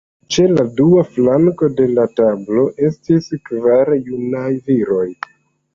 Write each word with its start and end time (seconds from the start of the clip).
Ĉe 0.35 0.43
la 0.51 0.63
dua 0.79 1.03
flanko 1.17 1.69
de 1.81 1.87
la 1.99 2.07
tablo 2.21 2.65
estis 2.89 3.31
kvar 3.53 3.95
junaj 4.11 4.49
viroj. 4.71 5.09